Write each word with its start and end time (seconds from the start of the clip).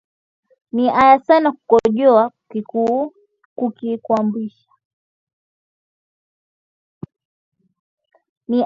Ni 0.73 0.85
aya 0.99 1.15
sana 1.25 1.49
kukojoa 1.51 2.31
kukibumbashi 3.57 4.67